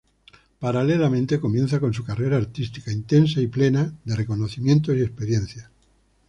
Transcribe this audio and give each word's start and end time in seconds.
Paralelamente 0.59 1.39
comienzan 1.39 1.79
con 1.79 1.93
su 1.93 2.03
carrera 2.03 2.35
artística, 2.35 2.91
intensa 2.91 3.39
y 3.39 3.45
plena 3.45 3.93
de 4.03 4.15
reconocimientos 4.15 4.97
y 4.97 5.01
experiencias. 5.01 5.69